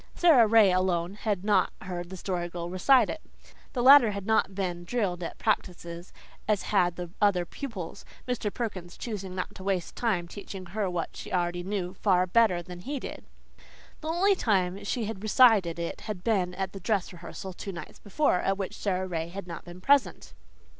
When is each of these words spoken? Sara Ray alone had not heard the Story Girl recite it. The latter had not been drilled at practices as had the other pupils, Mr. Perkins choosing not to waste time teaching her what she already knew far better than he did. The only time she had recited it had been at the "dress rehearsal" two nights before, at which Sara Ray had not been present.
Sara 0.15 0.47
Ray 0.47 0.71
alone 0.71 1.13
had 1.13 1.45
not 1.45 1.73
heard 1.83 2.09
the 2.09 2.17
Story 2.17 2.49
Girl 2.49 2.71
recite 2.71 3.07
it. 3.07 3.21
The 3.73 3.83
latter 3.83 4.09
had 4.13 4.25
not 4.25 4.55
been 4.55 4.83
drilled 4.83 5.21
at 5.21 5.37
practices 5.37 6.11
as 6.47 6.63
had 6.73 6.95
the 6.95 7.11
other 7.21 7.45
pupils, 7.45 8.03
Mr. 8.27 8.51
Perkins 8.51 8.97
choosing 8.97 9.35
not 9.35 9.53
to 9.53 9.63
waste 9.63 9.95
time 9.95 10.27
teaching 10.27 10.65
her 10.65 10.89
what 10.89 11.15
she 11.15 11.31
already 11.31 11.61
knew 11.61 11.93
far 11.93 12.25
better 12.25 12.63
than 12.63 12.79
he 12.79 12.99
did. 12.99 13.25
The 13.99 14.07
only 14.07 14.33
time 14.33 14.83
she 14.85 15.05
had 15.05 15.21
recited 15.21 15.77
it 15.77 16.01
had 16.01 16.23
been 16.23 16.55
at 16.55 16.73
the 16.73 16.79
"dress 16.79 17.13
rehearsal" 17.13 17.53
two 17.53 17.71
nights 17.71 17.99
before, 17.99 18.39
at 18.39 18.57
which 18.57 18.73
Sara 18.75 19.05
Ray 19.05 19.27
had 19.27 19.45
not 19.45 19.65
been 19.65 19.81
present. 19.81 20.33